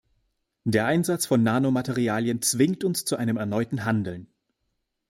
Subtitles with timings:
[0.63, 4.33] Der Einsatz von Nanomaterialien zwingt uns zu einem erneuten Handeln.